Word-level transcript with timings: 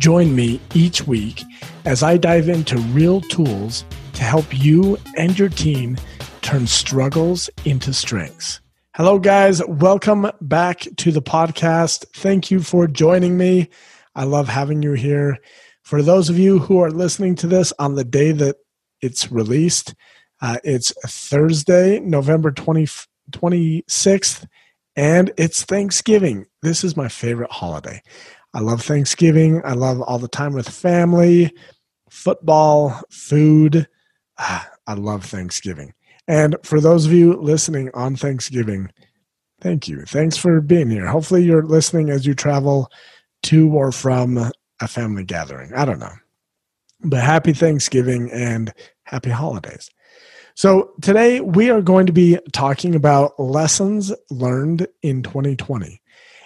Join 0.00 0.34
me 0.34 0.58
each 0.72 1.06
week 1.06 1.44
as 1.84 2.02
I 2.02 2.16
dive 2.16 2.48
into 2.48 2.78
real 2.78 3.20
tools 3.20 3.84
to 4.14 4.22
help 4.22 4.46
you 4.50 4.96
and 5.18 5.38
your 5.38 5.50
team 5.50 5.98
turn 6.40 6.66
struggles 6.66 7.50
into 7.66 7.92
strengths. 7.92 8.62
Hello, 8.96 9.18
guys. 9.18 9.60
Welcome 9.68 10.30
back 10.40 10.86
to 10.96 11.12
the 11.12 11.20
podcast. 11.20 12.06
Thank 12.14 12.50
you 12.50 12.60
for 12.60 12.86
joining 12.86 13.36
me. 13.36 13.68
I 14.14 14.24
love 14.24 14.48
having 14.48 14.82
you 14.82 14.94
here. 14.94 15.36
For 15.82 16.00
those 16.00 16.30
of 16.30 16.38
you 16.38 16.60
who 16.60 16.78
are 16.78 16.90
listening 16.90 17.34
to 17.34 17.46
this 17.46 17.70
on 17.78 17.94
the 17.94 18.04
day 18.04 18.32
that 18.32 18.56
it's 19.02 19.30
released, 19.30 19.94
uh, 20.40 20.56
it's 20.64 20.94
Thursday, 21.06 22.00
November 22.00 22.50
20, 22.50 22.86
26th, 23.32 24.46
and 24.96 25.30
it's 25.36 25.62
Thanksgiving. 25.62 26.46
This 26.62 26.84
is 26.84 26.96
my 26.96 27.08
favorite 27.08 27.50
holiday. 27.50 28.02
I 28.52 28.60
love 28.60 28.82
Thanksgiving. 28.82 29.62
I 29.64 29.74
love 29.74 30.00
all 30.02 30.18
the 30.18 30.28
time 30.28 30.54
with 30.54 30.68
family, 30.68 31.52
football, 32.10 33.00
food. 33.10 33.86
Ah, 34.38 34.68
I 34.86 34.94
love 34.94 35.24
Thanksgiving. 35.24 35.94
And 36.26 36.56
for 36.62 36.80
those 36.80 37.06
of 37.06 37.12
you 37.12 37.34
listening 37.40 37.90
on 37.94 38.16
Thanksgiving, 38.16 38.90
thank 39.60 39.88
you. 39.88 40.02
Thanks 40.02 40.36
for 40.36 40.60
being 40.60 40.90
here. 40.90 41.06
Hopefully, 41.06 41.44
you're 41.44 41.64
listening 41.64 42.10
as 42.10 42.26
you 42.26 42.34
travel 42.34 42.90
to 43.44 43.70
or 43.72 43.92
from 43.92 44.50
a 44.80 44.88
family 44.88 45.24
gathering. 45.24 45.72
I 45.74 45.84
don't 45.84 45.98
know. 45.98 46.12
But 47.02 47.22
happy 47.22 47.52
Thanksgiving 47.52 48.30
and 48.30 48.72
happy 49.04 49.30
holidays. 49.30 49.90
So, 50.54 50.92
today 51.00 51.40
we 51.40 51.70
are 51.70 51.80
going 51.82 52.06
to 52.06 52.12
be 52.12 52.38
talking 52.52 52.94
about 52.94 53.38
lessons 53.38 54.12
learned 54.30 54.86
in 55.02 55.22
2020. 55.22 55.99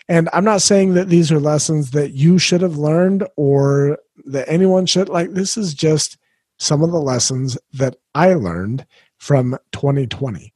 And 0.08 0.28
I'm 0.32 0.44
not 0.44 0.62
saying 0.62 0.94
that 0.94 1.08
these 1.08 1.32
are 1.32 1.40
lessons 1.40 1.92
that 1.92 2.12
you 2.12 2.38
should 2.38 2.60
have 2.60 2.76
learned 2.76 3.26
or 3.36 3.98
that 4.26 4.48
anyone 4.48 4.86
should. 4.86 5.08
Like, 5.08 5.32
this 5.32 5.56
is 5.56 5.74
just 5.74 6.18
some 6.58 6.82
of 6.82 6.92
the 6.92 7.00
lessons 7.00 7.58
that 7.72 7.96
I 8.14 8.34
learned 8.34 8.86
from 9.18 9.56
2020. 9.72 10.52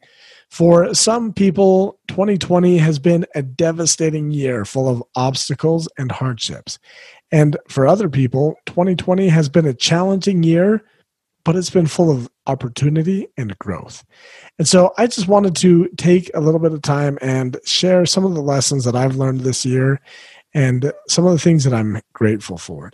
For 0.50 0.94
some 0.94 1.32
people, 1.32 1.98
2020 2.08 2.78
has 2.78 2.98
been 2.98 3.26
a 3.34 3.42
devastating 3.42 4.30
year 4.30 4.64
full 4.64 4.88
of 4.88 5.02
obstacles 5.14 5.88
and 5.98 6.10
hardships. 6.10 6.78
And 7.30 7.56
for 7.68 7.86
other 7.86 8.08
people, 8.08 8.56
2020 8.66 9.28
has 9.28 9.48
been 9.48 9.66
a 9.66 9.74
challenging 9.74 10.42
year 10.42 10.84
but 11.48 11.56
it's 11.56 11.70
been 11.70 11.86
full 11.86 12.10
of 12.10 12.28
opportunity 12.46 13.26
and 13.38 13.58
growth. 13.58 14.04
And 14.58 14.68
so 14.68 14.92
I 14.98 15.06
just 15.06 15.28
wanted 15.28 15.56
to 15.56 15.88
take 15.96 16.30
a 16.34 16.40
little 16.40 16.60
bit 16.60 16.74
of 16.74 16.82
time 16.82 17.16
and 17.22 17.56
share 17.64 18.04
some 18.04 18.26
of 18.26 18.34
the 18.34 18.42
lessons 18.42 18.84
that 18.84 18.94
I've 18.94 19.16
learned 19.16 19.40
this 19.40 19.64
year 19.64 19.98
and 20.52 20.92
some 21.08 21.24
of 21.24 21.32
the 21.32 21.38
things 21.38 21.64
that 21.64 21.72
I'm 21.72 22.02
grateful 22.12 22.58
for. 22.58 22.92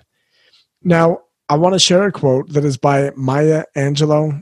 Now, 0.85 1.23
I 1.49 1.57
want 1.57 1.73
to 1.73 1.81
share 1.81 2.05
a 2.05 2.13
quote 2.13 2.51
that 2.51 2.65
is 2.65 2.77
by 2.77 3.11
Maya 3.17 3.65
Angelou. 3.77 4.41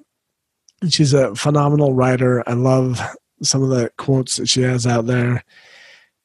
She's 0.90 1.14
a 1.14 1.34
phenomenal 1.34 1.94
writer. 1.94 2.46
I 2.46 2.52
love 2.52 3.00
some 3.42 3.62
of 3.62 3.70
the 3.70 3.90
quotes 3.96 4.36
that 4.36 4.46
she 4.46 4.60
has 4.60 4.86
out 4.86 5.06
there. 5.06 5.42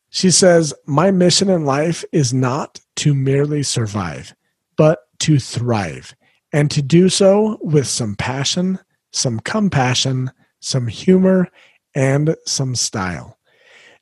She 0.10 0.30
says, 0.30 0.74
My 0.86 1.10
mission 1.10 1.50
in 1.50 1.64
life 1.64 2.04
is 2.12 2.34
not 2.34 2.82
to 2.98 3.14
merely 3.14 3.64
survive, 3.64 4.36
but 4.76 5.00
to 5.20 5.40
thrive 5.40 6.17
and 6.54 6.72
to 6.72 6.82
do 6.82 7.10
so 7.10 7.58
with 7.62 7.88
some 7.88 8.16
passion, 8.16 8.80
some 9.12 9.40
compassion, 9.42 10.32
some 10.62 10.88
humor, 10.88 11.50
and 11.96 12.36
some 12.46 12.76
style. 12.76 13.38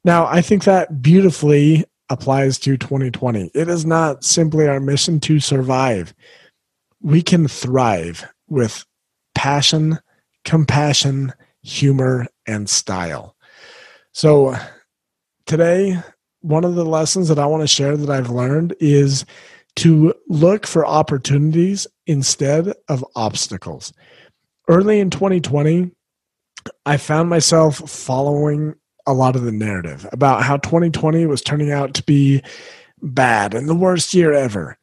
Now, 0.04 0.26
I 0.28 0.42
think 0.42 0.64
that 0.66 1.02
beautifully 1.02 1.86
applies 2.10 2.60
to 2.60 2.78
2020. 2.78 3.52
It 3.56 3.68
is 3.68 3.86
not 3.86 4.24
simply 4.24 4.68
our 4.68 4.80
mission 4.80 5.20
to 5.22 5.40
survive. 5.40 6.14
We 7.02 7.22
can 7.22 7.48
thrive 7.48 8.26
with 8.48 8.86
passion, 9.34 10.00
compassion, 10.44 11.34
humor, 11.64 12.28
and 12.46 12.70
style. 12.70 13.36
So, 14.12 14.56
today, 15.46 15.98
one 16.42 16.64
of 16.64 16.76
the 16.76 16.86
lessons 16.86 17.28
that 17.30 17.40
I 17.40 17.48
want 17.48 17.62
to 17.62 17.68
share 17.68 17.98
that 17.98 18.10
I've 18.10 18.30
learned 18.30 18.76
is 18.80 19.26
to 19.78 20.14
look 20.28 20.66
for 20.66 20.86
opportunities 20.86 21.88
instead 22.08 22.74
of 22.88 23.06
obstacles. 23.16 23.92
Early 24.68 25.00
in 25.00 25.10
2020, 25.10 25.92
I 26.86 26.98
found 26.98 27.30
myself 27.30 27.78
following 27.90 28.76
a 29.06 29.14
lot 29.14 29.36
of 29.36 29.44
the 29.44 29.52
narrative 29.52 30.08
about 30.12 30.44
how 30.44 30.58
2020 30.58 31.26
was 31.26 31.42
turning 31.42 31.72
out 31.72 31.94
to 31.96 32.04
be 32.04 32.42
bad 33.02 33.54
and 33.54 33.70
the 33.70 33.76
worst 33.76 34.14
year 34.14 34.34
ever. 34.34 34.78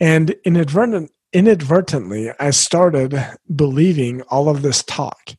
And 0.00 0.34
inadvertent, 0.44 1.12
inadvertently, 1.32 2.32
I 2.40 2.50
started 2.50 3.18
believing 3.54 4.22
all 4.22 4.48
of 4.48 4.62
this 4.62 4.82
talk. 4.82 5.34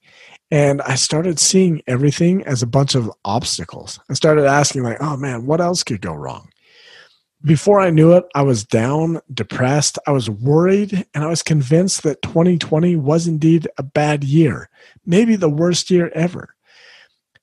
And 0.51 0.81
I 0.81 0.95
started 0.95 1.39
seeing 1.39 1.81
everything 1.85 2.43
as 2.43 2.63
a 2.63 2.67
bunch 2.67 2.95
of 2.95 3.11
obstacles. 3.23 3.99
I 4.09 4.13
started 4.13 4.45
asking, 4.45 4.81
like, 4.81 4.97
oh 4.99 5.15
man, 5.15 5.45
what 5.45 5.61
else 5.61 5.83
could 5.83 6.01
go 6.01 6.13
wrong? 6.13 6.49
Before 7.43 7.79
I 7.79 7.89
knew 7.89 8.13
it, 8.13 8.25
I 8.35 8.41
was 8.41 8.65
down, 8.65 9.21
depressed, 9.33 9.97
I 10.05 10.11
was 10.11 10.29
worried, 10.29 11.05
and 11.13 11.23
I 11.23 11.27
was 11.27 11.41
convinced 11.41 12.03
that 12.03 12.21
2020 12.21 12.97
was 12.97 13.27
indeed 13.27 13.67
a 13.77 13.83
bad 13.83 14.23
year, 14.23 14.69
maybe 15.05 15.35
the 15.35 15.49
worst 15.49 15.89
year 15.89 16.11
ever. 16.13 16.55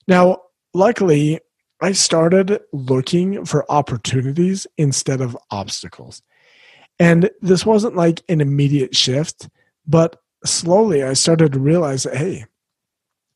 Now, 0.07 0.43
luckily, 0.75 1.41
I 1.81 1.93
started 1.93 2.61
looking 2.73 3.45
for 3.45 3.71
opportunities 3.71 4.67
instead 4.77 5.21
of 5.21 5.37
obstacles. 5.51 6.23
And 6.99 7.31
this 7.41 7.67
wasn't 7.67 7.97
like 7.97 8.23
an 8.29 8.41
immediate 8.41 8.97
shift, 8.97 9.49
but 9.87 10.21
slowly 10.45 11.03
I 11.03 11.15
started 11.15 11.53
to 11.53 11.59
realize 11.59 12.05
that, 12.05 12.17
hey, 12.17 12.47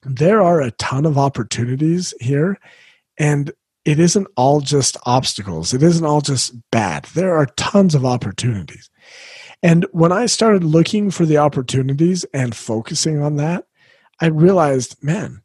there 0.03 0.43
are 0.43 0.61
a 0.61 0.71
ton 0.73 1.05
of 1.05 1.19
opportunities 1.19 2.15
here. 2.21 2.59
And 3.19 3.53
it 3.91 3.99
isn't 3.99 4.29
all 4.37 4.61
just 4.61 4.97
obstacles. 5.05 5.75
It 5.75 5.83
isn't 5.83 6.07
all 6.07 6.21
just 6.21 6.55
bad. 6.71 7.07
There 7.07 7.37
are 7.37 7.47
tons 7.57 7.97
of 7.97 8.05
opportunities. 8.05 8.89
And 9.65 9.85
when 9.91 10.13
I 10.13 10.27
started 10.27 10.63
looking 10.63 11.11
for 11.11 11.27
the 11.27 11.39
opportunities 11.39 12.25
and 12.33 12.55
focusing 12.55 13.21
on 13.21 13.35
that, 13.37 13.67
I 14.21 14.27
realized, 14.27 15.03
man, 15.03 15.43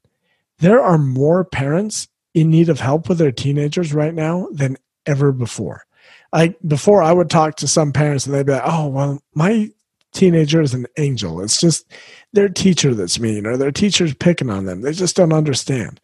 there 0.60 0.80
are 0.80 1.00
more 1.00 1.44
parents 1.44 2.08
in 2.36 2.52
need 2.52 2.70
of 2.70 2.80
help 2.80 3.10
with 3.10 3.18
their 3.18 3.32
teenagers 3.32 3.96
right 3.96 4.14
now 4.14 4.48
than 4.52 4.78
ever 5.08 5.32
before. 5.32 5.84
Like 6.32 6.56
before, 6.68 7.02
I 7.02 7.14
would 7.14 7.32
talk 7.32 7.56
to 7.56 7.68
some 7.68 7.92
parents 7.92 8.28
and 8.28 8.36
they'd 8.36 8.46
be 8.46 8.52
like, 8.52 8.62
oh, 8.64 8.90
well, 8.90 9.24
my 9.34 9.72
teenager 10.14 10.62
is 10.62 10.76
an 10.76 10.86
angel. 10.98 11.42
It's 11.42 11.60
just 11.60 11.92
their 12.32 12.50
teacher 12.50 12.94
that's 12.94 13.20
mean 13.20 13.48
or 13.48 13.58
their 13.58 13.72
teacher's 13.72 14.14
picking 14.14 14.52
on 14.52 14.66
them. 14.66 14.82
They 14.82 14.94
just 14.94 15.16
don't 15.16 15.34
understand. 15.34 16.00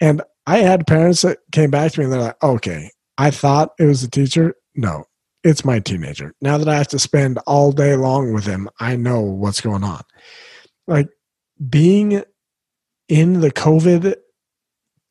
And 0.00 0.22
I 0.46 0.58
had 0.58 0.86
parents 0.86 1.22
that 1.22 1.38
came 1.52 1.70
back 1.70 1.92
to 1.92 2.00
me 2.00 2.04
and 2.04 2.12
they're 2.12 2.20
like, 2.20 2.42
okay, 2.42 2.90
I 3.16 3.30
thought 3.30 3.72
it 3.78 3.84
was 3.84 4.02
the 4.02 4.10
teacher. 4.10 4.54
No, 4.74 5.04
it's 5.42 5.64
my 5.64 5.78
teenager. 5.78 6.34
Now 6.40 6.58
that 6.58 6.68
I 6.68 6.76
have 6.76 6.88
to 6.88 6.98
spend 6.98 7.38
all 7.46 7.72
day 7.72 7.96
long 7.96 8.32
with 8.32 8.44
him, 8.44 8.68
I 8.80 8.96
know 8.96 9.20
what's 9.20 9.60
going 9.60 9.84
on. 9.84 10.02
Like 10.86 11.08
being 11.68 12.22
in 13.08 13.40
the 13.40 13.50
COVID 13.50 14.16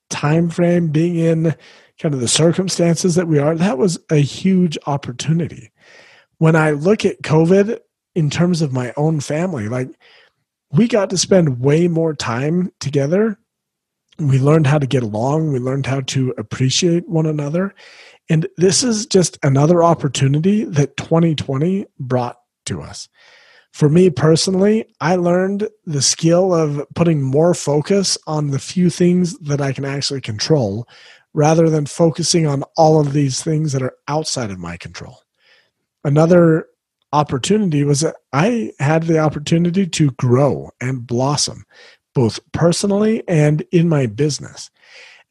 time 0.10 0.50
frame, 0.50 0.90
being 0.90 1.16
in 1.16 1.56
kind 2.00 2.14
of 2.14 2.22
the 2.22 2.28
circumstances 2.28 3.16
that 3.16 3.28
we 3.28 3.40
are, 3.40 3.56
that 3.56 3.78
was 3.78 4.00
a 4.12 4.18
huge 4.18 4.78
opportunity. 4.86 5.72
When 6.38 6.56
I 6.56 6.72
look 6.72 7.06
at 7.06 7.22
COVID 7.22 7.80
in 8.16 8.30
terms 8.30 8.62
of 8.62 8.74
my 8.74 8.94
own 8.98 9.20
family, 9.20 9.70
like 9.70 9.90
we 10.72 10.88
got 10.88 11.10
to 11.12 11.18
spend 11.18 11.60
way 11.60 11.88
more 11.88 12.14
time 12.14 12.72
together 12.80 13.40
we 14.20 14.40
learned 14.40 14.68
how 14.68 14.78
to 14.78 14.88
get 14.88 15.04
along. 15.04 15.52
We 15.52 15.60
learned 15.60 15.86
how 15.86 16.02
to 16.02 16.34
appreciate 16.38 17.08
one 17.08 17.26
another. 17.26 17.74
And 18.30 18.48
this 18.58 18.84
is 18.84 19.06
just 19.06 19.38
another 19.44 19.84
opportunity 19.84 20.64
that 20.66 20.98
2020 20.98 21.86
brought 22.00 22.38
to 22.66 22.82
us. 22.82 23.10
For 23.74 23.90
me 23.90 24.12
personally 24.12 24.86
i 25.02 25.16
learned 25.16 25.68
the 25.86 26.02
skill 26.02 26.54
of 26.54 26.86
putting 26.94 27.24
more 27.24 27.56
focus 27.56 28.20
on 28.28 28.52
the 28.52 28.60
few 28.60 28.92
things 28.92 29.36
that 29.40 29.62
i 29.62 29.74
can 29.74 29.84
actually 29.84 30.22
control 30.22 30.88
rather 31.34 31.70
than 31.70 31.86
focusing 31.86 32.46
on 32.46 32.64
all 32.78 33.00
of 33.00 33.14
these 33.14 33.44
things 33.44 33.72
that 33.74 33.82
are 33.82 33.96
outside 34.08 34.52
of 34.52 34.60
my 34.60 34.78
control. 34.78 35.20
Another 36.04 36.68
opportunity 37.12 37.84
was 37.84 38.02
that 38.02 38.16
I 38.32 38.72
had 38.80 39.04
the 39.04 39.20
opportunity 39.20 39.88
to 39.88 40.12
grow 40.12 40.72
and 40.80 41.06
blossom, 41.06 41.66
both 42.14 42.40
personally 42.52 43.24
and 43.28 43.62
in 43.72 43.90
my 43.90 44.06
business. 44.06 44.70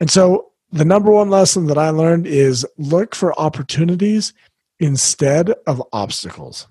And 0.01 0.11
so, 0.11 0.49
the 0.71 0.85
number 0.87 1.11
one 1.11 1.29
lesson 1.29 1.67
that 1.67 1.77
I 1.77 1.91
learned 1.91 2.27
is 2.27 2.67
look 2.79 3.15
for 3.15 3.39
opportunities 3.39 4.33
instead 4.81 5.51
of 5.67 5.83
obstacles. 5.93 6.67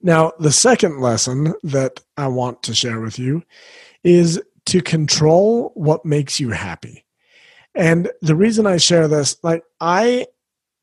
Now, 0.00 0.32
the 0.38 0.52
second 0.52 1.00
lesson 1.00 1.54
that 1.64 2.00
I 2.16 2.28
want 2.28 2.62
to 2.62 2.74
share 2.74 3.00
with 3.00 3.18
you 3.18 3.42
is 4.04 4.40
to 4.66 4.80
control 4.80 5.72
what 5.74 6.04
makes 6.04 6.40
you 6.40 6.50
happy. 6.50 7.04
And 7.74 8.10
the 8.22 8.34
reason 8.34 8.66
I 8.66 8.78
share 8.78 9.08
this, 9.08 9.36
like, 9.42 9.64
I 9.80 10.26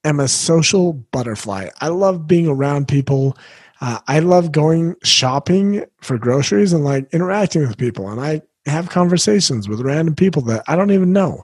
am 0.04 0.20
a 0.20 0.28
social 0.28 0.94
butterfly. 0.94 1.70
I 1.82 1.88
love 1.88 2.28
being 2.28 2.48
around 2.48 2.88
people. 2.88 3.38
Uh, 3.82 4.00
I 4.08 4.20
love 4.20 4.52
going 4.52 4.96
shopping 5.04 5.84
for 6.02 6.18
groceries 6.18 6.74
and 6.74 6.84
like 6.84 7.08
interacting 7.14 7.62
with 7.62 7.78
people. 7.78 8.10
And 8.10 8.20
I 8.20 8.42
have 8.66 8.90
conversations 8.90 9.70
with 9.70 9.82
random 9.82 10.16
people 10.16 10.42
that 10.44 10.64
I 10.68 10.76
don't 10.76 10.92
even 10.92 11.14
know. 11.14 11.44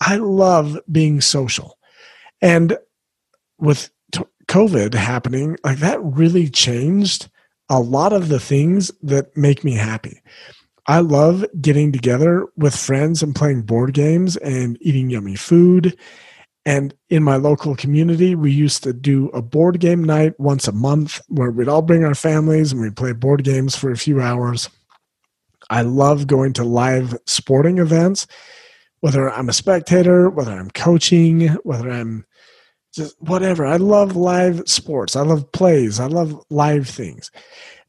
I 0.00 0.16
love 0.16 0.78
being 0.90 1.20
social. 1.20 1.78
And 2.40 2.76
with 3.58 3.90
t- 4.12 4.22
COVID 4.48 4.94
happening, 4.94 5.56
like 5.64 5.78
that 5.78 6.02
really 6.02 6.48
changed 6.48 7.30
a 7.68 7.80
lot 7.80 8.12
of 8.12 8.28
the 8.28 8.40
things 8.40 8.90
that 9.02 9.36
make 9.36 9.64
me 9.64 9.74
happy. 9.74 10.20
I 10.86 10.98
love 10.98 11.44
getting 11.60 11.92
together 11.92 12.46
with 12.56 12.76
friends 12.76 13.22
and 13.22 13.34
playing 13.34 13.62
board 13.62 13.94
games 13.94 14.36
and 14.38 14.76
eating 14.80 15.10
yummy 15.10 15.36
food 15.36 15.96
and 16.64 16.94
in 17.10 17.22
my 17.22 17.36
local 17.36 17.74
community, 17.74 18.34
we 18.34 18.52
used 18.52 18.84
to 18.84 18.92
do 18.92 19.28
a 19.30 19.42
board 19.42 19.80
game 19.80 20.04
night 20.04 20.38
once 20.38 20.68
a 20.68 20.72
month 20.72 21.20
where 21.28 21.50
we'd 21.50 21.68
all 21.68 21.82
bring 21.82 22.04
our 22.04 22.14
families 22.14 22.72
and 22.72 22.80
we'd 22.80 22.96
play 22.96 23.12
board 23.12 23.42
games 23.42 23.74
for 23.74 23.90
a 23.90 23.96
few 23.96 24.20
hours. 24.20 24.70
I 25.70 25.82
love 25.82 26.26
going 26.26 26.52
to 26.54 26.64
live 26.64 27.16
sporting 27.26 27.78
events, 27.78 28.26
whether 29.00 29.28
I'm 29.30 29.48
a 29.48 29.52
spectator, 29.52 30.30
whether 30.30 30.52
I'm 30.52 30.70
coaching, 30.70 31.48
whether 31.64 31.90
I'm 31.90 32.24
just 32.94 33.20
whatever. 33.20 33.66
I 33.66 33.76
love 33.76 34.14
live 34.14 34.62
sports. 34.66 35.16
I 35.16 35.22
love 35.22 35.50
plays. 35.52 35.98
I 35.98 36.06
love 36.06 36.44
live 36.50 36.88
things. 36.88 37.30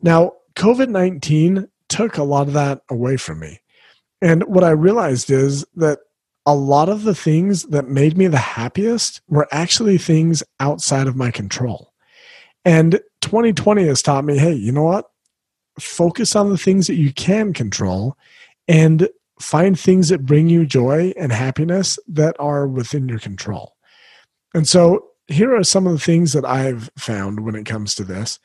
Now, 0.02 0.32
COVID 0.56 0.90
19 0.90 1.68
took 1.90 2.18
a 2.18 2.24
lot 2.24 2.48
of 2.48 2.54
that 2.54 2.82
away 2.90 3.18
from 3.18 3.40
me. 3.40 3.60
And 4.22 4.44
what 4.44 4.64
I 4.64 4.70
realized 4.70 5.30
is 5.30 5.66
that 5.76 6.00
a 6.46 6.56
lot 6.56 6.90
of 6.90 7.04
the 7.04 7.16
things 7.16 7.64
that 7.64 7.88
made 7.88 8.18
me 8.18 8.28
the 8.28 8.38
happiest 8.38 9.22
were 9.28 9.48
actually 9.52 9.98
things 9.98 10.44
outside 10.60 11.08
of 11.08 11.16
my 11.16 11.32
control. 11.32 11.94
And 12.66 13.00
2020 13.22 13.86
has 13.88 14.02
taught 14.02 14.26
me 14.26 14.38
hey, 14.38 14.54
you 14.54 14.72
know 14.72 14.84
what? 14.84 15.10
Focus 15.80 16.36
on 16.36 16.50
the 16.50 16.58
things 16.58 16.88
that 16.88 16.96
you 16.96 17.14
can 17.14 17.54
control 17.54 18.18
and 18.68 19.08
find 19.40 19.80
things 19.80 20.10
that 20.10 20.26
bring 20.26 20.48
you 20.50 20.66
joy 20.66 21.14
and 21.18 21.32
happiness 21.32 21.98
that 22.08 22.36
are 22.40 22.68
within 22.68 23.10
your 23.10 23.20
control. 23.20 23.76
And 24.54 24.68
so 24.68 25.08
here 25.28 25.56
are 25.56 25.64
some 25.64 25.88
of 25.88 25.94
the 25.94 26.00
things 26.00 26.34
that 26.34 26.46
I've 26.46 26.90
found 26.98 27.42
when 27.42 27.56
it 27.56 27.66
comes 27.66 27.96
to 27.96 28.04
this. 28.04 28.40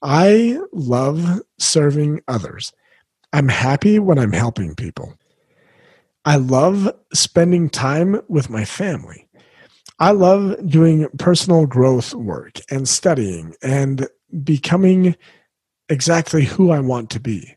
I 0.00 0.58
love 0.72 1.42
serving 1.58 2.22
others. 2.26 2.72
I'm 3.32 3.48
happy 3.48 3.98
when 3.98 4.18
I'm 4.18 4.32
helping 4.32 4.74
people. 4.74 5.14
I 6.24 6.36
love 6.36 6.94
spending 7.12 7.68
time 7.68 8.20
with 8.28 8.48
my 8.48 8.64
family. 8.64 9.28
I 9.98 10.12
love 10.12 10.56
doing 10.68 11.08
personal 11.18 11.66
growth 11.66 12.14
work 12.14 12.60
and 12.70 12.88
studying 12.88 13.54
and 13.62 14.08
becoming 14.42 15.16
exactly 15.88 16.44
who 16.44 16.70
I 16.70 16.80
want 16.80 17.10
to 17.10 17.20
be. 17.20 17.56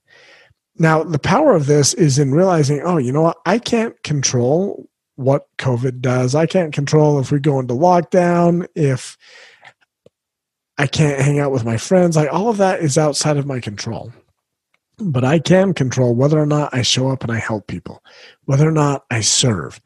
Now, 0.78 1.04
the 1.04 1.20
power 1.20 1.56
of 1.56 1.68
this 1.68 1.94
is 1.94 2.20
in 2.20 2.34
realizing, 2.34 2.82
oh, 2.82 2.98
you 2.98 3.12
know 3.12 3.22
what? 3.22 3.38
I 3.46 3.60
can't 3.60 4.02
control 4.04 4.90
what 5.16 5.48
COVID 5.58 6.02
does. 6.02 6.36
I 6.36 6.46
can't 6.46 6.74
control 6.74 7.20
if 7.20 7.32
we 7.32 7.40
go 7.40 7.60
into 7.60 7.74
lockdown, 7.74 8.68
if 8.76 9.18
I 10.78 10.88
can't 10.88 11.22
hang 11.22 11.40
out 11.40 11.52
with 11.52 11.64
my 11.64 11.78
friends. 11.78 12.18
Like 12.18 12.34
all 12.34 12.50
of 12.50 12.58
that 12.58 12.82
is 12.82 12.98
outside 12.98 13.38
of 13.38 13.46
my 13.46 13.60
control 13.60 14.12
but 14.98 15.24
I 15.24 15.40
can 15.40 15.74
control 15.74 16.16
whether 16.16 16.40
or 16.40 16.46
not 16.46 16.74
I 16.74 16.82
show 16.82 17.10
up 17.10 17.24
and 17.24 17.32
I 17.32 17.40
help 17.40 17.68
people, 17.68 18.04
whether 18.46 18.68
or 18.68 18.72
not 18.72 19.06
I 19.12 19.22
serve. 19.22 19.80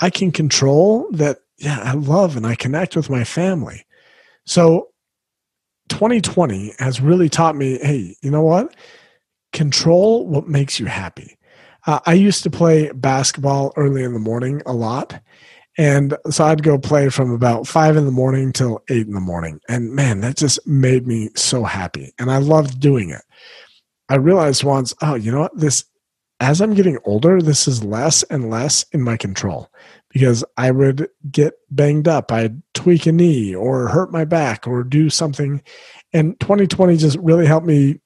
I 0.00 0.10
can 0.10 0.32
control 0.32 1.08
that, 1.12 1.38
yeah, 1.58 1.80
I 1.82 1.92
love 1.92 2.36
and 2.36 2.46
I 2.46 2.54
connect 2.54 2.96
with 2.96 3.10
my 3.10 3.24
family. 3.24 3.84
So 4.46 4.88
2020 5.88 6.74
has 6.78 7.00
really 7.00 7.28
taught 7.28 7.56
me 7.56 7.78
hey, 7.78 8.16
you 8.22 8.30
know 8.30 8.42
what? 8.42 8.74
Control 9.52 10.26
what 10.26 10.48
makes 10.48 10.80
you 10.80 10.86
happy. 10.86 11.36
Uh, 11.86 12.00
I 12.06 12.14
used 12.14 12.42
to 12.44 12.50
play 12.50 12.90
basketball 12.92 13.72
early 13.76 14.02
in 14.02 14.12
the 14.12 14.18
morning 14.18 14.62
a 14.66 14.72
lot. 14.72 15.20
And 15.78 16.16
so 16.30 16.44
I'd 16.44 16.62
go 16.62 16.78
play 16.78 17.08
from 17.08 17.32
about 17.32 17.66
five 17.66 17.96
in 17.96 18.04
the 18.04 18.12
morning 18.12 18.52
till 18.52 18.82
eight 18.90 19.06
in 19.06 19.14
the 19.14 19.20
morning. 19.20 19.60
And 19.68 19.92
man, 19.92 20.20
that 20.20 20.36
just 20.36 20.64
made 20.66 21.06
me 21.06 21.30
so 21.34 21.64
happy. 21.64 22.12
And 22.18 22.30
I 22.30 22.38
loved 22.38 22.78
doing 22.78 23.10
it. 23.10 23.22
I 24.12 24.16
realized 24.16 24.62
once, 24.62 24.92
oh, 25.00 25.14
you 25.14 25.32
know 25.32 25.40
what? 25.40 25.56
This, 25.56 25.86
as 26.38 26.60
I'm 26.60 26.74
getting 26.74 26.98
older, 27.06 27.40
this 27.40 27.66
is 27.66 27.82
less 27.82 28.22
and 28.24 28.50
less 28.50 28.82
in 28.92 29.00
my 29.00 29.16
control 29.16 29.70
because 30.10 30.44
I 30.58 30.70
would 30.70 31.08
get 31.30 31.54
banged 31.70 32.06
up. 32.06 32.30
I'd 32.30 32.60
tweak 32.74 33.06
a 33.06 33.12
knee 33.12 33.54
or 33.54 33.88
hurt 33.88 34.12
my 34.12 34.26
back 34.26 34.66
or 34.66 34.84
do 34.84 35.08
something. 35.08 35.62
And 36.12 36.38
2020 36.40 36.98
just 36.98 37.16
really 37.20 37.46
helped 37.46 37.66
me 37.66 38.00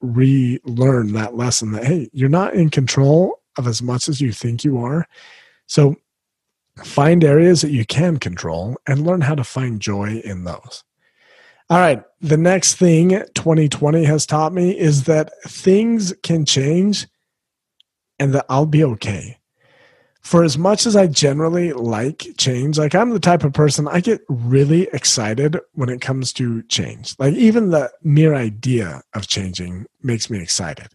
relearn 0.00 1.12
that 1.12 1.34
lesson 1.34 1.72
that, 1.72 1.84
hey, 1.84 2.08
you're 2.14 2.30
not 2.30 2.54
in 2.54 2.70
control 2.70 3.42
of 3.58 3.66
as 3.66 3.82
much 3.82 4.08
as 4.08 4.22
you 4.22 4.32
think 4.32 4.64
you 4.64 4.78
are. 4.78 5.06
So 5.66 5.96
find 6.84 7.22
areas 7.22 7.60
that 7.60 7.70
you 7.72 7.84
can 7.84 8.16
control 8.16 8.78
and 8.86 9.06
learn 9.06 9.20
how 9.20 9.34
to 9.34 9.44
find 9.44 9.78
joy 9.78 10.22
in 10.24 10.44
those. 10.44 10.84
All 11.70 11.78
right. 11.78 12.02
The 12.20 12.36
next 12.36 12.76
thing 12.76 13.10
2020 13.34 14.04
has 14.04 14.24
taught 14.24 14.52
me 14.52 14.76
is 14.76 15.04
that 15.04 15.30
things 15.44 16.14
can 16.22 16.46
change 16.46 17.06
and 18.18 18.34
that 18.34 18.46
I'll 18.48 18.66
be 18.66 18.82
okay. 18.84 19.38
For 20.22 20.44
as 20.44 20.58
much 20.58 20.86
as 20.86 20.96
I 20.96 21.06
generally 21.06 21.72
like 21.72 22.26
change, 22.38 22.78
like 22.78 22.94
I'm 22.94 23.10
the 23.10 23.20
type 23.20 23.44
of 23.44 23.52
person 23.52 23.86
I 23.86 24.00
get 24.00 24.20
really 24.28 24.88
excited 24.92 25.58
when 25.72 25.88
it 25.88 26.00
comes 26.00 26.32
to 26.34 26.62
change. 26.64 27.14
Like 27.18 27.34
even 27.34 27.70
the 27.70 27.90
mere 28.02 28.34
idea 28.34 29.02
of 29.14 29.28
changing 29.28 29.86
makes 30.02 30.28
me 30.28 30.40
excited. 30.40 30.88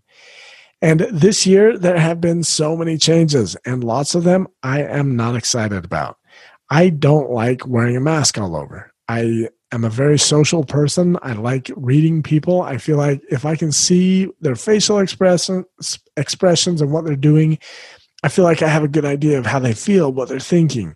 And 0.81 1.01
this 1.11 1.47
year, 1.47 1.77
there 1.77 1.97
have 1.97 2.19
been 2.19 2.43
so 2.43 2.75
many 2.75 2.97
changes, 2.97 3.55
and 3.65 3.85
lots 3.85 4.15
of 4.15 4.25
them 4.25 4.47
I 4.63 4.81
am 4.81 5.15
not 5.15 5.37
excited 5.37 5.85
about. 5.85 6.17
I 6.69 6.89
don't 6.89 7.31
like 7.31 7.65
wearing 7.65 7.95
a 7.95 8.01
mask 8.01 8.37
all 8.37 8.53
over. 8.53 8.91
I 9.07 9.47
am 9.73 9.83
a 9.83 9.89
very 9.89 10.19
social 10.19 10.63
person. 10.63 11.17
I 11.21 11.33
like 11.33 11.71
reading 11.75 12.23
people. 12.23 12.61
I 12.61 12.77
feel 12.77 12.97
like 12.97 13.21
if 13.29 13.45
I 13.45 13.55
can 13.55 13.71
see 13.71 14.29
their 14.41 14.55
facial 14.55 14.99
expression, 14.99 15.65
expressions 16.15 16.81
and 16.81 16.91
what 16.91 17.05
they're 17.05 17.15
doing, 17.15 17.57
I 18.23 18.29
feel 18.29 18.45
like 18.45 18.61
I 18.61 18.67
have 18.67 18.83
a 18.83 18.87
good 18.87 19.05
idea 19.05 19.37
of 19.37 19.45
how 19.45 19.59
they 19.59 19.73
feel, 19.73 20.11
what 20.11 20.29
they're 20.29 20.39
thinking. 20.39 20.95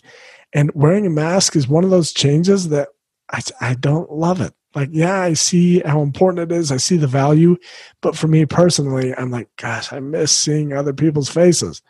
And 0.54 0.72
wearing 0.74 1.06
a 1.06 1.10
mask 1.10 1.56
is 1.56 1.68
one 1.68 1.84
of 1.84 1.90
those 1.90 2.14
changes 2.14 2.70
that 2.70 2.90
I, 3.32 3.42
I 3.60 3.74
don't 3.74 4.12
love 4.12 4.42
it. 4.42 4.54
Like, 4.76 4.90
yeah, 4.92 5.22
I 5.22 5.34
see 5.34 5.80
how 5.80 6.02
important 6.02 6.52
it 6.52 6.56
is. 6.56 6.72
I 6.72 6.78
see 6.78 6.98
the 6.98 7.08
value. 7.08 7.58
But 8.02 8.16
for 8.16 8.28
me 8.28 8.46
personally, 8.46 9.14
I'm 9.16 9.32
like, 9.32 9.50
gosh, 9.58 9.92
I 9.92 10.00
miss 10.00 10.32
seeing 10.32 10.72
other 10.72 10.94
people's 10.94 11.30
faces. 11.30 11.82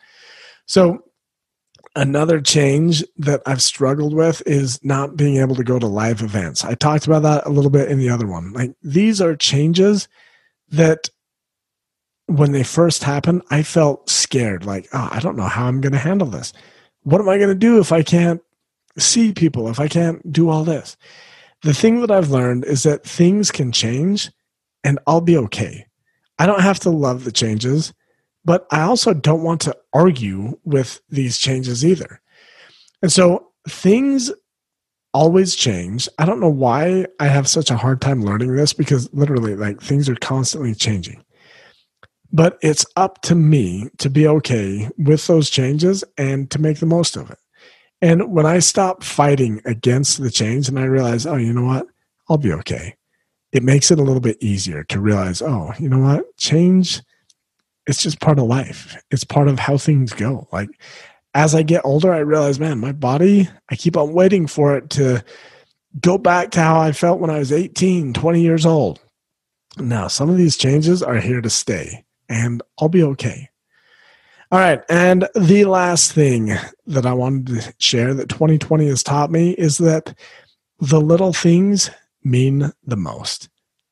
So 0.66 1.02
Another 1.98 2.40
change 2.40 3.02
that 3.16 3.42
I've 3.44 3.60
struggled 3.60 4.14
with 4.14 4.40
is 4.46 4.78
not 4.84 5.16
being 5.16 5.38
able 5.38 5.56
to 5.56 5.64
go 5.64 5.80
to 5.80 5.86
live 5.88 6.22
events. 6.22 6.64
I 6.64 6.74
talked 6.74 7.08
about 7.08 7.24
that 7.24 7.44
a 7.44 7.50
little 7.50 7.72
bit 7.72 7.90
in 7.90 7.98
the 7.98 8.08
other 8.08 8.28
one. 8.28 8.52
Like 8.52 8.72
these 8.84 9.20
are 9.20 9.34
changes 9.34 10.06
that 10.68 11.08
when 12.26 12.52
they 12.52 12.62
first 12.62 13.02
happened, 13.02 13.42
I 13.50 13.64
felt 13.64 14.08
scared. 14.08 14.64
Like, 14.64 14.86
oh, 14.92 15.08
I 15.10 15.18
don't 15.18 15.36
know 15.36 15.48
how 15.48 15.66
I'm 15.66 15.80
going 15.80 15.92
to 15.92 15.98
handle 15.98 16.28
this. 16.28 16.52
What 17.02 17.20
am 17.20 17.28
I 17.28 17.36
going 17.36 17.48
to 17.48 17.54
do 17.56 17.80
if 17.80 17.90
I 17.90 18.04
can't 18.04 18.40
see 18.96 19.32
people, 19.32 19.68
if 19.68 19.80
I 19.80 19.88
can't 19.88 20.32
do 20.32 20.50
all 20.50 20.62
this? 20.62 20.96
The 21.62 21.74
thing 21.74 22.00
that 22.02 22.12
I've 22.12 22.30
learned 22.30 22.64
is 22.64 22.84
that 22.84 23.02
things 23.02 23.50
can 23.50 23.72
change 23.72 24.30
and 24.84 25.00
I'll 25.08 25.20
be 25.20 25.36
okay. 25.36 25.84
I 26.38 26.46
don't 26.46 26.60
have 26.60 26.78
to 26.80 26.90
love 26.90 27.24
the 27.24 27.32
changes. 27.32 27.92
But 28.48 28.66
I 28.70 28.80
also 28.80 29.12
don't 29.12 29.44
want 29.44 29.60
to 29.62 29.76
argue 29.92 30.58
with 30.64 31.02
these 31.10 31.36
changes 31.36 31.84
either. 31.84 32.18
And 33.02 33.12
so 33.12 33.52
things 33.68 34.32
always 35.12 35.54
change. 35.54 36.08
I 36.18 36.24
don't 36.24 36.40
know 36.40 36.48
why 36.48 37.04
I 37.20 37.26
have 37.26 37.46
such 37.46 37.70
a 37.70 37.76
hard 37.76 38.00
time 38.00 38.24
learning 38.24 38.56
this 38.56 38.72
because 38.72 39.12
literally, 39.12 39.54
like, 39.54 39.82
things 39.82 40.08
are 40.08 40.16
constantly 40.16 40.74
changing. 40.74 41.22
But 42.32 42.56
it's 42.62 42.86
up 42.96 43.20
to 43.24 43.34
me 43.34 43.90
to 43.98 44.08
be 44.08 44.26
okay 44.26 44.88
with 44.96 45.26
those 45.26 45.50
changes 45.50 46.02
and 46.16 46.50
to 46.50 46.58
make 46.58 46.78
the 46.78 46.86
most 46.86 47.16
of 47.16 47.30
it. 47.30 47.38
And 48.00 48.32
when 48.32 48.46
I 48.46 48.60
stop 48.60 49.02
fighting 49.02 49.60
against 49.66 50.22
the 50.22 50.30
change 50.30 50.70
and 50.70 50.78
I 50.78 50.84
realize, 50.84 51.26
oh, 51.26 51.36
you 51.36 51.52
know 51.52 51.66
what? 51.66 51.86
I'll 52.30 52.38
be 52.38 52.52
okay. 52.54 52.96
it 53.52 53.62
makes 53.62 53.90
it 53.90 53.98
a 53.98 54.02
little 54.02 54.20
bit 54.20 54.36
easier 54.40 54.84
to 54.84 55.00
realize, 55.00 55.40
oh, 55.40 55.72
you 55.78 55.88
know 55.88 56.00
what? 56.00 56.36
Change, 56.36 57.00
it's 57.88 58.02
just 58.02 58.20
part 58.20 58.38
of 58.38 58.44
life. 58.44 59.02
It's 59.10 59.24
part 59.24 59.48
of 59.48 59.58
how 59.58 59.78
things 59.78 60.12
go. 60.12 60.46
Like 60.52 60.68
as 61.34 61.54
I 61.54 61.62
get 61.62 61.84
older, 61.84 62.12
I 62.12 62.18
realize, 62.18 62.60
man, 62.60 62.78
my 62.78 62.92
body, 62.92 63.48
I 63.70 63.76
keep 63.76 63.96
on 63.96 64.12
waiting 64.12 64.46
for 64.46 64.76
it 64.76 64.90
to 64.90 65.24
go 66.00 66.18
back 66.18 66.50
to 66.52 66.60
how 66.60 66.80
I 66.80 66.92
felt 66.92 67.18
when 67.18 67.30
I 67.30 67.38
was 67.38 67.50
18, 67.50 68.12
20 68.12 68.40
years 68.40 68.66
old. 68.66 69.00
Now, 69.78 70.06
some 70.08 70.28
of 70.28 70.36
these 70.36 70.56
changes 70.56 71.02
are 71.02 71.18
here 71.18 71.40
to 71.40 71.50
stay, 71.50 72.04
and 72.28 72.62
I'll 72.78 72.88
be 72.88 73.02
okay. 73.02 73.48
All 74.50 74.58
right. 74.58 74.82
And 74.88 75.28
the 75.34 75.66
last 75.66 76.12
thing 76.12 76.52
that 76.86 77.06
I 77.06 77.12
wanted 77.12 77.46
to 77.46 77.74
share 77.78 78.14
that 78.14 78.28
2020 78.28 78.88
has 78.88 79.02
taught 79.02 79.30
me 79.30 79.50
is 79.52 79.78
that 79.78 80.16
the 80.78 81.00
little 81.00 81.32
things 81.32 81.90
mean 82.24 82.72
the 82.84 82.96
most. 82.96 83.48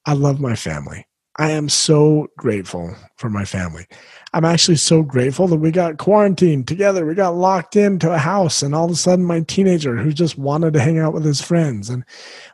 I 0.06 0.14
love 0.14 0.40
my 0.40 0.56
family. 0.56 1.06
I 1.38 1.50
am 1.50 1.68
so 1.68 2.28
grateful 2.38 2.94
for 3.16 3.28
my 3.28 3.44
family. 3.44 3.86
I'm 4.32 4.44
actually 4.44 4.76
so 4.76 5.02
grateful 5.02 5.46
that 5.48 5.58
we 5.58 5.70
got 5.70 5.98
quarantined 5.98 6.66
together. 6.66 7.04
We 7.04 7.14
got 7.14 7.36
locked 7.36 7.76
into 7.76 8.10
a 8.10 8.18
house, 8.18 8.62
and 8.62 8.74
all 8.74 8.86
of 8.86 8.90
a 8.90 8.96
sudden, 8.96 9.24
my 9.24 9.40
teenager 9.40 9.96
who 9.96 10.12
just 10.12 10.38
wanted 10.38 10.72
to 10.74 10.80
hang 10.80 10.98
out 10.98 11.12
with 11.12 11.24
his 11.24 11.42
friends, 11.42 11.90
and 11.90 12.04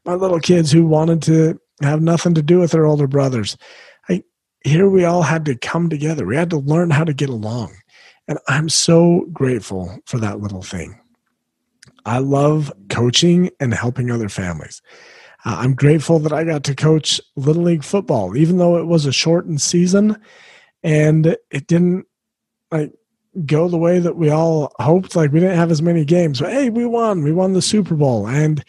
my 0.05 0.15
little 0.15 0.41
kids 0.41 0.73
who 0.73 0.85
wanted 0.85 1.23
to 1.23 1.61
have 1.83 2.03
nothing 2.03 2.35
to 2.35 2.43
do 2.43 2.59
with 2.59 2.73
their 2.73 2.87
older 2.87 3.07
brothers. 3.07 3.57
I, 4.09 4.25
here 4.65 4.89
we 4.89 5.05
all 5.05 5.23
had 5.23 5.45
to 5.47 5.57
come 5.57 5.89
together. 5.89 6.27
We 6.27 6.37
had 6.37 6.51
to 6.51 6.59
learn 6.59 6.91
how 6.91 7.05
to 7.05 7.15
get 7.15 7.29
along. 7.29 7.77
And 8.29 8.39
I'm 8.49 8.69
so 8.69 9.27
grateful 9.33 9.99
for 10.07 10.19
that 10.19 10.41
little 10.41 10.62
thing. 10.62 10.99
I 12.05 12.19
love 12.19 12.73
coaching 12.89 13.51
and 13.61 13.75
helping 13.75 14.11
other 14.11 14.29
families. 14.29 14.83
Uh, 15.44 15.56
I'm 15.58 15.75
grateful 15.75 16.18
that 16.20 16.32
I 16.32 16.44
got 16.44 16.64
to 16.64 16.75
coach 16.75 17.20
Little 17.37 17.64
League 17.64 17.84
football, 17.84 18.37
even 18.37 18.58
though 18.58 18.78
it 18.78 18.87
was 18.87 19.06
a 19.06 19.12
shortened 19.12 19.61
season 19.61 20.16
and 20.82 21.37
it 21.50 21.66
didn't 21.66 22.06
like 22.70 22.92
go 23.46 23.68
the 23.68 23.78
way 23.78 23.99
that 23.99 24.16
we 24.16 24.30
all 24.30 24.72
hoped. 24.78 25.16
Like 25.16 25.32
we 25.32 25.40
didn't 25.40 25.56
have 25.56 25.70
as 25.70 25.82
many 25.82 26.04
games, 26.04 26.40
but 26.40 26.52
hey, 26.52 26.70
we 26.70 26.87
won. 26.87 27.22
We 27.22 27.32
won 27.32 27.52
the 27.52 27.62
Super 27.62 27.94
Bowl. 27.94 28.26
And 28.26 28.64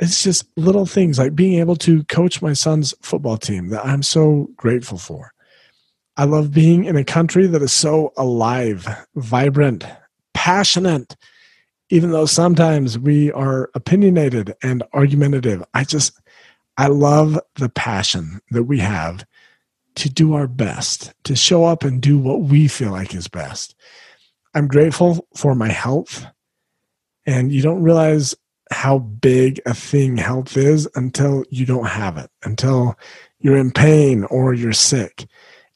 it's 0.00 0.22
just 0.22 0.46
little 0.56 0.86
things 0.86 1.18
like 1.18 1.34
being 1.34 1.58
able 1.58 1.76
to 1.76 2.04
coach 2.04 2.40
my 2.40 2.52
son's 2.52 2.94
football 3.02 3.36
team 3.36 3.68
that 3.68 3.84
I'm 3.84 4.02
so 4.02 4.48
grateful 4.56 4.98
for. 4.98 5.32
I 6.16 6.24
love 6.24 6.52
being 6.52 6.84
in 6.84 6.96
a 6.96 7.04
country 7.04 7.46
that 7.46 7.62
is 7.62 7.72
so 7.72 8.12
alive, 8.16 8.86
vibrant, 9.14 9.84
passionate, 10.34 11.16
even 11.90 12.12
though 12.12 12.26
sometimes 12.26 12.98
we 12.98 13.30
are 13.32 13.70
opinionated 13.74 14.54
and 14.62 14.82
argumentative. 14.92 15.62
I 15.74 15.84
just, 15.84 16.18
I 16.76 16.86
love 16.86 17.38
the 17.56 17.68
passion 17.68 18.40
that 18.50 18.64
we 18.64 18.78
have 18.78 19.24
to 19.96 20.08
do 20.08 20.34
our 20.34 20.46
best, 20.46 21.12
to 21.24 21.34
show 21.34 21.64
up 21.64 21.82
and 21.82 22.00
do 22.00 22.18
what 22.18 22.42
we 22.42 22.68
feel 22.68 22.92
like 22.92 23.14
is 23.14 23.28
best. 23.28 23.74
I'm 24.54 24.68
grateful 24.68 25.26
for 25.36 25.54
my 25.54 25.68
health. 25.68 26.24
And 27.26 27.52
you 27.52 27.60
don't 27.60 27.82
realize 27.82 28.34
how 28.70 28.98
big 28.98 29.60
a 29.66 29.74
thing 29.74 30.16
health 30.16 30.56
is 30.56 30.88
until 30.94 31.44
you 31.50 31.66
don't 31.66 31.88
have 31.88 32.16
it, 32.16 32.30
until 32.44 32.96
you're 33.40 33.56
in 33.56 33.72
pain 33.72 34.24
or 34.24 34.54
you're 34.54 34.72
sick. 34.72 35.26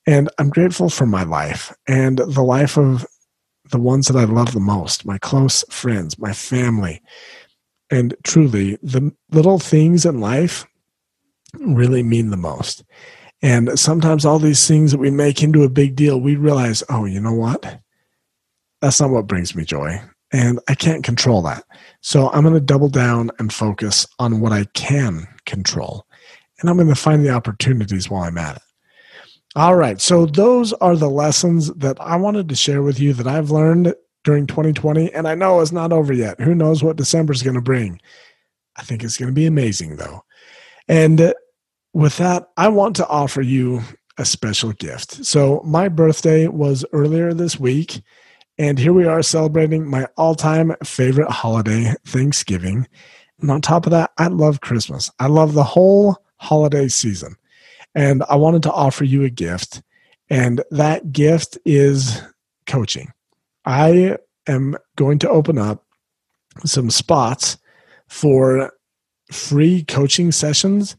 And 0.07 0.31
I'm 0.39 0.51
grateful 0.51 0.89
for 0.89 1.07
my 1.07 1.25
life 1.25 1.75
and 1.89 2.19
the 2.19 2.43
life 2.43 2.79
of 2.79 3.05
the 3.71 3.79
ones 3.79 4.09
that 4.09 4.17
I 4.17 4.25
love 4.25 4.53
the 4.53 4.61
most 4.61 5.05
my 5.05 5.19
close 5.19 5.65
friends, 5.71 6.19
my 6.19 6.33
family. 6.33 7.03
And 7.91 8.15
truly, 8.25 8.79
the 8.83 9.13
little 9.31 9.59
things 9.59 10.05
in 10.05 10.21
life 10.21 10.67
really 11.61 12.03
mean 12.03 12.31
the 12.31 12.37
most. 12.37 12.83
And 13.43 13.79
sometimes 13.79 14.25
all 14.25 14.39
these 14.39 14.67
things 14.67 14.91
that 14.91 14.99
we 14.99 15.11
make 15.11 15.43
into 15.43 15.65
a 15.65 15.69
big 15.69 15.97
deal, 15.97 16.21
we 16.21 16.35
realize, 16.35 16.83
oh, 16.89 17.05
you 17.05 17.21
know 17.21 17.35
what? 17.35 17.81
That's 18.81 19.01
not 19.01 19.11
what 19.11 19.27
brings 19.27 19.55
me 19.55 19.65
joy. 19.65 20.01
And 20.33 20.59
I 20.67 20.75
can't 20.75 21.05
control 21.05 21.43
that. 21.43 21.65
So 22.01 22.31
I'm 22.31 22.43
going 22.43 22.55
to 22.55 22.61
double 22.61 22.89
down 22.89 23.31
and 23.39 23.53
focus 23.53 24.07
on 24.19 24.41
what 24.41 24.53
I 24.53 24.65
can 24.75 25.29
control. 25.47 26.07
And 26.59 26.71
I'm 26.71 26.77
going 26.77 26.89
to 26.89 26.95
find 26.95 27.25
the 27.25 27.31
opportunities 27.31 28.11
while 28.11 28.25
I'm 28.25 28.39
at 28.39 28.57
it. 28.57 28.63
All 29.57 29.77
right. 29.77 30.01
So 30.01 30.27
those 30.27 30.73
are 30.75 30.97
the 30.97 31.11
lessons 31.11 31.73
that 31.75 31.97
I 32.01 32.17
wanted 32.17 32.49
to 32.49 32.57
share 32.57 32.83
with 32.83 32.99
you 32.99 33.13
that 33.15 33.27
I've 33.27 33.51
learned 33.51 33.95
during 34.25 34.47
2020. 34.47 35.13
And 35.13 35.29
I 35.29 35.35
know 35.35 35.61
it's 35.61 35.71
not 35.71 35.93
over 35.93 36.13
yet. 36.13 36.41
Who 36.41 36.55
knows 36.55 36.83
what 36.83 36.97
December 36.97 37.33
is 37.33 37.43
going 37.43 37.55
to 37.55 37.61
bring? 37.61 38.01
I 38.77 38.83
think 38.83 39.05
it's 39.05 39.17
going 39.17 39.31
to 39.31 39.35
be 39.35 39.47
amazing, 39.47 39.97
though. 39.97 40.25
And 40.89 41.33
with 41.93 42.17
that, 42.19 42.49
I 42.57 42.69
want 42.69 42.97
to 42.97 43.07
offer 43.07 43.43
you 43.43 43.83
a 44.19 44.25
special 44.25 44.73
gift. 44.73 45.25
So, 45.25 45.61
my 45.65 45.89
birthday 45.89 46.49
was 46.49 46.85
earlier 46.93 47.33
this 47.33 47.59
week, 47.59 48.03
and 48.59 48.79
here 48.79 48.93
we 48.93 49.07
are 49.07 49.23
celebrating 49.23 49.89
my 49.89 50.07
all 50.17 50.35
time 50.35 50.75
favorite 50.85 51.31
holiday, 51.31 51.95
Thanksgiving. 52.07 52.87
And 53.41 53.51
on 53.51 53.61
top 53.61 53.87
of 53.87 53.91
that, 53.91 54.13
I 54.19 54.29
love 54.29 54.61
Christmas. 54.61 55.11
I 55.19 55.27
love 55.27 55.55
the 55.55 55.65
whole 55.65 56.17
holiday 56.37 56.89
season. 56.89 57.37
And 57.95 58.23
I 58.29 58.37
wanted 58.37 58.63
to 58.65 58.73
offer 58.73 59.05
you 59.05 59.25
a 59.25 59.31
gift. 59.31 59.83
And 60.31 60.63
that 60.71 61.13
gift 61.13 61.59
is 61.65 62.23
coaching. 62.67 63.13
I 63.65 64.19
am 64.47 64.77
going 64.97 65.19
to 65.21 65.31
open 65.31 65.59
up 65.59 65.85
some 66.65 66.91
spots 66.91 67.59
for 68.09 68.73
free 69.33 69.85
coaching 69.85 70.33
sessions 70.33 70.97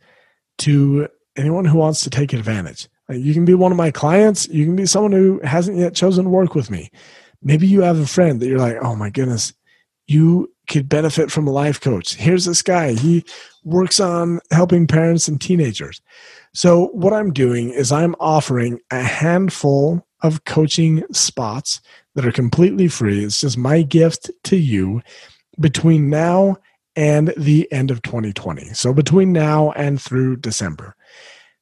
to 0.60 1.08
anyone 1.36 1.66
who 1.66 1.78
wants 1.78 2.02
to 2.04 2.10
take 2.10 2.34
advantage. 2.34 2.88
Uh, 3.10 3.14
you 3.14 3.34
can 3.34 3.46
be 3.46 3.54
one 3.54 3.72
of 3.72 3.78
my 3.78 3.92
clients, 3.92 4.48
you 4.48 4.66
can 4.66 4.75
be 4.75 4.86
someone 4.86 5.12
who 5.12 5.40
hasn't 5.44 5.78
yet 5.78 5.94
chosen 5.94 6.25
to 6.25 6.30
work 6.30 6.56
with 6.56 6.72
me. 6.72 6.90
Maybe 7.42 7.68
you 7.68 7.82
have 7.82 8.00
a 8.00 8.08
friend 8.08 8.40
that 8.40 8.48
you're 8.48 8.60
like, 8.60 8.78
oh 8.82 8.96
my 8.96 9.10
goodness, 9.10 9.54
you 10.08 10.52
could 10.67 10.89
benefit 10.89 11.31
from 11.31 11.48
a 11.48 11.51
life 11.51 11.79
coach. 11.79 12.15
Here's 12.15 12.45
this 12.45 12.62
guy, 12.62 12.93
he 12.93 13.24
works 13.63 14.00
on 14.00 14.39
helping 14.51 14.88
parents 14.88 15.27
and 15.27 15.39
teenagers. 15.39 16.01
So, 16.53 16.88
what 16.88 17.13
I'm 17.13 17.34
doing 17.34 17.69
is 17.69 17.91
I'm 17.91 18.15
offering 18.19 18.79
a 18.91 19.01
handful 19.01 20.05
of 20.22 20.45
coaching 20.45 21.03
spots 21.12 21.81
that 22.15 22.25
are 22.25 22.31
completely 22.31 22.88
free. 22.88 23.24
It's 23.24 23.41
just 23.41 23.57
my 23.57 23.81
gift 23.81 24.31
to 24.45 24.55
you 24.55 25.01
between 25.60 26.10
now 26.10 26.57
and 26.95 27.34
the 27.36 27.69
end 27.72 27.91
of 27.91 28.01
2020. 28.03 28.74
So, 28.74 28.93
between 28.93 29.34
now 29.34 29.72
and 29.72 30.01
through 30.01 30.38
December, 30.38 30.95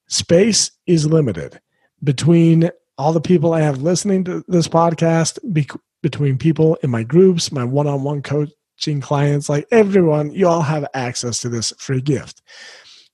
space 0.07 0.71
is 0.85 1.07
limited 1.07 1.59
between 2.03 2.69
all 2.97 3.13
the 3.13 3.21
people 3.21 3.53
I 3.53 3.61
have 3.61 3.81
listening 3.81 4.23
to 4.25 4.43
this 4.47 4.67
podcast, 4.67 5.39
be- 5.51 5.67
between 6.01 6.37
people 6.37 6.77
in 6.83 6.91
my 6.91 7.03
groups, 7.03 7.51
my 7.51 7.63
one 7.63 7.87
on 7.87 8.03
one 8.03 8.21
coaching 8.21 8.53
clients, 9.01 9.49
like 9.49 9.67
everyone, 9.71 10.31
you 10.31 10.47
all 10.47 10.61
have 10.61 10.85
access 10.93 11.39
to 11.39 11.49
this 11.49 11.73
free 11.77 12.01
gift. 12.01 12.41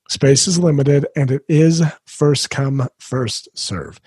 Space 0.10 0.48
is 0.48 0.58
limited 0.58 1.06
and 1.16 1.30
it 1.30 1.44
is 1.48 1.84
first 2.06 2.50
come, 2.50 2.88
first 3.00 3.48
serve. 3.54 4.02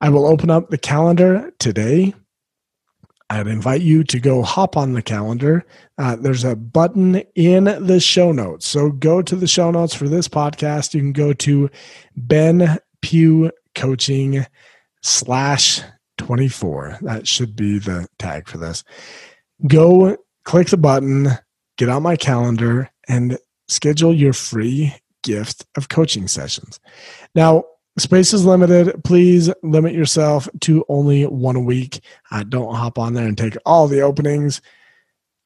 I 0.00 0.08
will 0.08 0.26
open 0.26 0.50
up 0.50 0.70
the 0.70 0.78
calendar 0.78 1.52
today. 1.58 2.14
I'd 3.30 3.46
invite 3.46 3.80
you 3.80 4.04
to 4.04 4.20
go 4.20 4.42
hop 4.42 4.76
on 4.76 4.92
the 4.92 5.02
calendar. 5.02 5.64
Uh, 5.98 6.16
there's 6.16 6.44
a 6.44 6.56
button 6.56 7.16
in 7.34 7.64
the 7.64 8.00
show 8.00 8.32
notes. 8.32 8.68
So 8.68 8.90
go 8.90 9.22
to 9.22 9.36
the 9.36 9.46
show 9.46 9.70
notes 9.70 9.94
for 9.94 10.08
this 10.08 10.28
podcast. 10.28 10.94
You 10.94 11.00
can 11.00 11.12
go 11.12 11.32
to 11.32 11.70
Ben 12.16 12.78
Pugh 13.00 13.50
Coaching 13.74 14.46
slash 15.02 15.80
24. 16.18 16.98
That 17.02 17.26
should 17.26 17.56
be 17.56 17.78
the 17.78 18.06
tag 18.18 18.48
for 18.48 18.58
this. 18.58 18.84
Go 19.66 20.16
click 20.44 20.68
the 20.68 20.76
button, 20.76 21.28
get 21.76 21.88
on 21.88 22.02
my 22.02 22.16
calendar, 22.16 22.90
and 23.08 23.38
schedule 23.68 24.14
your 24.14 24.32
free 24.32 24.94
gift 25.22 25.66
of 25.76 25.88
coaching 25.88 26.28
sessions. 26.28 26.78
Now, 27.34 27.64
space 27.98 28.32
is 28.32 28.44
limited. 28.44 29.02
Please 29.04 29.50
limit 29.62 29.94
yourself 29.94 30.48
to 30.60 30.84
only 30.88 31.24
one 31.24 31.56
a 31.56 31.60
week. 31.60 32.00
Don't 32.48 32.74
hop 32.74 32.98
on 32.98 33.14
there 33.14 33.26
and 33.26 33.38
take 33.38 33.56
all 33.64 33.88
the 33.88 34.02
openings. 34.02 34.60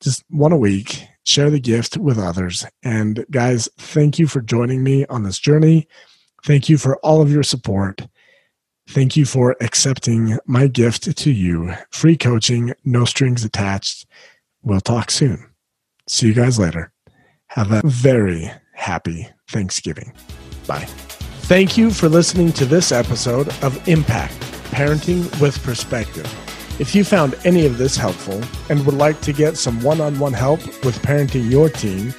Just 0.01 0.25
one 0.31 0.53
a 0.53 0.57
week. 0.57 1.05
Share 1.25 1.51
the 1.51 1.61
gift 1.61 1.97
with 1.97 2.19
others. 2.19 2.65
And 2.83 3.25
guys, 3.31 3.69
thank 3.79 4.19
you 4.19 4.27
for 4.27 4.41
joining 4.41 4.83
me 4.83 5.05
on 5.07 5.23
this 5.23 5.39
journey. 5.39 5.87
Thank 6.45 6.69
you 6.69 6.79
for 6.79 6.97
all 6.99 7.21
of 7.21 7.31
your 7.31 7.43
support. 7.43 8.07
Thank 8.89 9.17
you 9.17 9.27
for 9.27 9.55
accepting 9.61 10.39
my 10.47 10.67
gift 10.67 11.15
to 11.15 11.31
you 11.31 11.75
free 11.91 12.17
coaching, 12.17 12.73
no 12.85 13.05
strings 13.05 13.45
attached. 13.45 14.07
We'll 14.69 14.81
talk 14.81 15.11
soon. 15.11 15.45
See 16.09 16.29
you 16.29 16.35
guys 16.35 16.59
later. 16.59 16.93
Have 17.49 17.73
a 17.73 17.83
very 17.85 18.51
happy 18.75 19.29
Thanksgiving. 19.49 20.13
Bye. 20.67 20.85
Thank 21.49 21.77
you 21.77 21.91
for 21.91 22.09
listening 22.09 22.53
to 22.53 22.65
this 22.65 22.93
episode 22.93 23.49
of 23.65 23.89
Impact 23.89 24.39
Parenting 24.71 25.41
with 25.41 25.61
Perspective. 25.65 26.27
If 26.79 26.95
you 26.95 27.03
found 27.03 27.35
any 27.45 27.67
of 27.67 27.79
this 27.79 27.97
helpful 27.97 28.41
and 28.69 28.87
would 28.87 28.95
like 28.95 29.21
to 29.23 29.33
get 29.33 29.57
some 29.57 29.83
one 29.83 30.01
on 30.01 30.21
one 30.21 30.35
help 30.35 30.65
with 30.85 31.03
parenting 31.03 31.51
your 31.51 31.69
teen, 31.69 32.15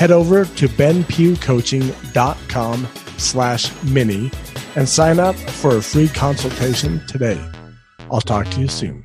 Head 0.00 0.10
over 0.10 0.46
to 0.46 0.66
benpughcoaching.com 0.66 2.88
slash 3.18 3.82
mini 3.82 4.30
and 4.74 4.88
sign 4.88 5.20
up 5.20 5.36
for 5.36 5.76
a 5.76 5.82
free 5.82 6.08
consultation 6.08 7.06
today. 7.06 7.38
I'll 8.10 8.22
talk 8.22 8.48
to 8.48 8.60
you 8.62 8.68
soon. 8.68 9.04